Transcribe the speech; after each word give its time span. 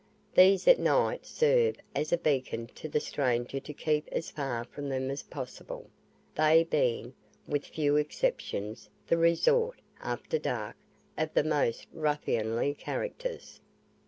These 0.33 0.67
at 0.67 0.79
night 0.79 1.27
serve 1.27 1.75
as 1.95 2.11
a 2.11 2.17
beacon 2.17 2.65
to 2.73 2.89
the 2.89 2.99
stranger 2.99 3.59
to 3.59 3.71
keep 3.71 4.07
as 4.11 4.31
far 4.31 4.63
from 4.63 4.89
them 4.89 5.11
as 5.11 5.21
possible, 5.21 5.91
they 6.33 6.63
being, 6.63 7.13
with 7.47 7.67
few 7.67 7.97
exceptions, 7.97 8.89
the 9.05 9.17
resort, 9.19 9.79
after 10.01 10.39
dark, 10.39 10.75
of 11.19 11.31
the 11.35 11.43
most 11.43 11.85
ruffianly 11.93 12.73
characters. 12.73 13.61